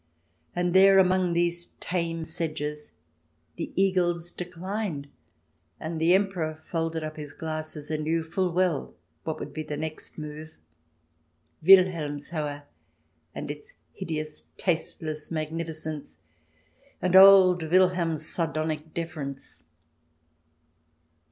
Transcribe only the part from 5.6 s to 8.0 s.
and the Emperor folded up his glasses